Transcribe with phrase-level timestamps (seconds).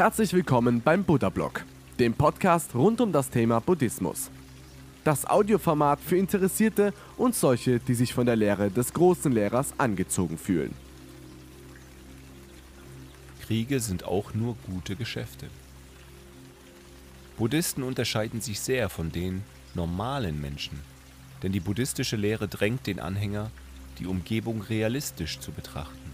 [0.00, 1.62] Herzlich willkommen beim Buddha Blog,
[1.98, 4.30] dem Podcast rund um das Thema Buddhismus.
[5.04, 10.38] Das Audioformat für Interessierte und solche, die sich von der Lehre des großen Lehrers angezogen
[10.38, 10.74] fühlen.
[13.42, 15.48] Kriege sind auch nur gute Geschäfte.
[17.36, 19.42] Buddhisten unterscheiden sich sehr von den
[19.74, 20.80] normalen Menschen,
[21.42, 23.50] denn die buddhistische Lehre drängt den Anhänger,
[23.98, 26.09] die Umgebung realistisch zu betrachten.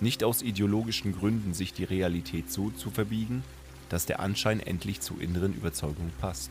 [0.00, 3.42] Nicht aus ideologischen Gründen sich die Realität so zu verbiegen,
[3.88, 6.50] dass der Anschein endlich zur inneren Überzeugung passt.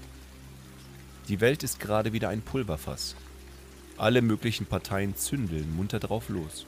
[1.28, 3.16] Die Welt ist gerade wieder ein Pulverfass.
[3.98, 6.66] Alle möglichen Parteien zündeln munter drauf los.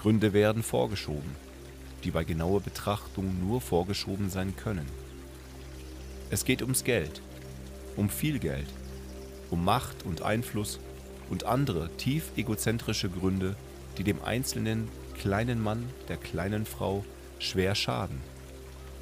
[0.00, 1.30] Gründe werden vorgeschoben,
[2.04, 4.86] die bei genauer Betrachtung nur vorgeschoben sein können.
[6.30, 7.20] Es geht ums Geld,
[7.96, 8.66] um viel Geld,
[9.50, 10.78] um Macht und Einfluss
[11.30, 13.56] und andere tief egozentrische Gründe,
[13.98, 17.04] die dem einzelnen kleinen Mann, der kleinen Frau
[17.38, 18.20] schwer schaden,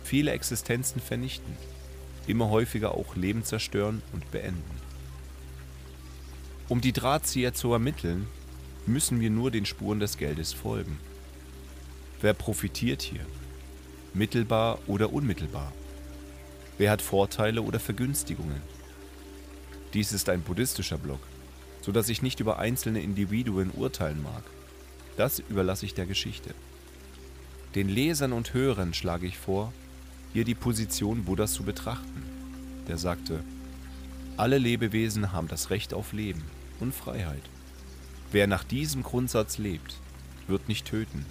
[0.05, 1.57] viele Existenzen vernichten,
[2.27, 4.83] immer häufiger auch Leben zerstören und beenden.
[6.69, 8.27] Um die Drahtzieher zu ermitteln,
[8.87, 10.99] müssen wir nur den Spuren des Geldes folgen.
[12.21, 13.27] Wer profitiert hier?
[14.15, 15.73] Mittelbar oder unmittelbar?
[16.79, 18.61] Wer hat Vorteile oder Vergünstigungen?
[19.95, 21.21] Dies ist ein buddhistischer Blog,
[21.83, 24.43] so dass ich nicht über einzelne Individuen urteilen mag.
[25.17, 26.55] Das überlasse ich der Geschichte.
[27.75, 29.73] Den Lesern und Hörern schlage ich vor,
[30.33, 32.23] hier die Position Buddhas zu betrachten.
[32.89, 33.43] Der sagte,
[34.37, 36.43] alle Lebewesen haben das Recht auf Leben
[36.81, 37.43] und Freiheit.
[38.31, 39.97] Wer nach diesem Grundsatz lebt,
[40.49, 41.27] wird nicht töten,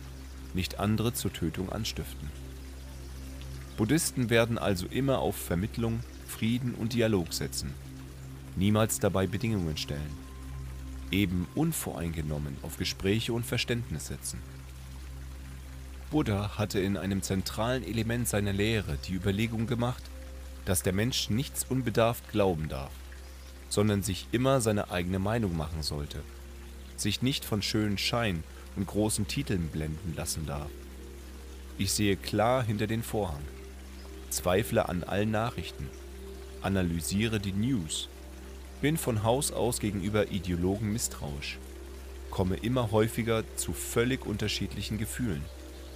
[0.54, 2.30] nicht andere zur Tötung anstiften.
[3.78, 7.74] Buddhisten werden also immer auf Vermittlung, Frieden und Dialog setzen,
[8.56, 10.18] niemals dabei Bedingungen stellen,
[11.12, 14.40] eben unvoreingenommen auf Gespräche und Verständnis setzen.
[16.10, 20.04] Buddha hatte in einem zentralen Element seiner Lehre die Überlegung gemacht,
[20.66, 22.92] dass der Mensch nichts unbedarft glauben darf,
[23.70, 26.22] sondern sich immer seine eigene Meinung machen sollte,
[26.98, 28.44] sich nicht von schönen Schein
[28.76, 30.70] und großen Titeln blenden lassen darf.
[31.78, 33.42] Ich sehe klar hinter den Vorhang,
[34.30, 35.90] zweifle an allen Nachrichten,
[36.62, 38.10] analysiere die News,
[38.82, 41.60] bin von Haus aus gegenüber Ideologen misstrauisch,
[42.32, 45.46] komme immer häufiger zu völlig unterschiedlichen Gefühlen,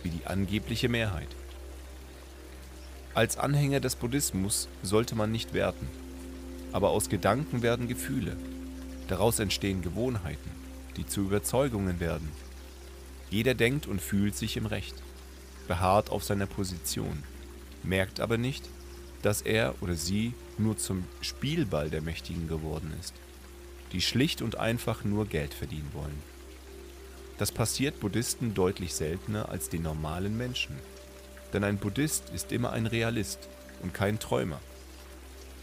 [0.04, 1.28] wie die angebliche Mehrheit.
[3.16, 5.88] Als Anhänger des Buddhismus sollte man nicht werten,
[6.74, 8.38] aber aus Gedanken werden Gefühle,
[9.08, 10.52] daraus entstehen Gewohnheiten,
[10.98, 12.30] die zu Überzeugungen werden.
[13.32, 14.96] Jeder denkt und fühlt sich im Recht,
[15.68, 17.24] beharrt auf seiner Position,
[17.84, 18.70] merkt aber nicht,
[19.26, 23.14] dass er oder sie nur zum Spielball der Mächtigen geworden ist,
[23.92, 26.22] die schlicht und einfach nur Geld verdienen wollen.
[27.38, 30.76] Das passiert Buddhisten deutlich seltener als den normalen Menschen,
[31.54, 33.50] denn ein Buddhist ist immer ein Realist
[33.82, 34.62] und kein Träumer,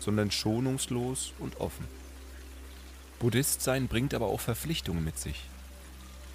[0.01, 1.87] sondern schonungslos und offen.
[3.21, 5.45] Buddhistsein bringt aber auch Verpflichtungen mit sich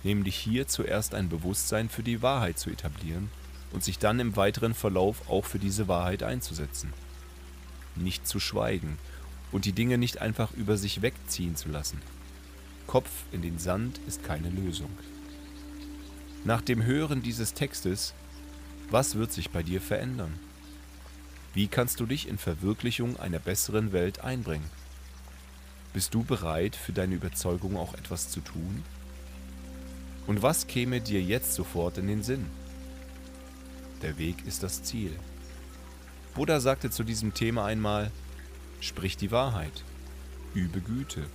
[0.03, 3.29] nämlich hier zuerst ein Bewusstsein für die Wahrheit zu etablieren
[3.71, 6.94] und sich dann im weiteren Verlauf auch für diese Wahrheit einzusetzen.
[7.97, 8.97] Nicht zu schweigen
[9.51, 12.01] und die Dinge nicht einfach über sich wegziehen zu lassen.
[12.85, 14.89] Kopf in den Sand ist keine Lösung.
[16.45, 18.13] Nach dem Hören dieses Textes,
[18.89, 20.39] was wird sich bei dir verändern?
[21.53, 24.69] Wie kannst du dich in Verwirklichung einer besseren Welt einbringen?
[25.93, 28.83] Bist du bereit, für deine Überzeugung auch etwas zu tun?
[30.27, 32.45] Und was käme dir jetzt sofort in den Sinn?
[34.01, 35.11] Der Weg ist das Ziel.
[36.37, 38.11] Buddha sagte zu diesem Thema einmal,
[38.79, 39.83] sprich die Wahrheit,
[40.53, 41.25] übe Güte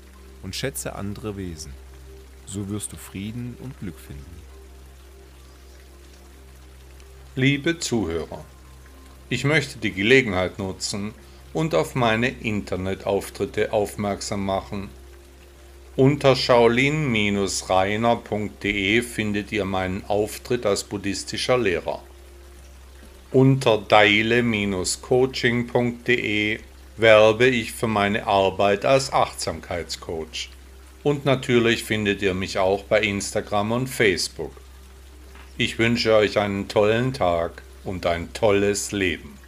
[0.42, 1.74] und schätze andere Wesen.
[2.46, 4.24] So wirst du Frieden und Glück finden.
[7.34, 8.44] Liebe Zuhörer,
[9.28, 11.12] ich möchte die Gelegenheit nutzen
[11.52, 14.88] und auf meine Internetauftritte aufmerksam machen
[15.94, 22.03] unter shaolin-reiner.de findet ihr meinen Auftritt als buddhistischer Lehrer.
[23.32, 26.58] Unter daile-coaching.de
[26.98, 30.50] werbe ich für meine Arbeit als Achtsamkeitscoach.
[31.02, 34.52] Und natürlich findet ihr mich auch bei Instagram und Facebook.
[35.56, 39.38] Ich wünsche euch einen tollen Tag und ein tolles Leben.